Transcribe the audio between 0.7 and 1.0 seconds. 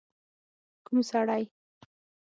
ک و م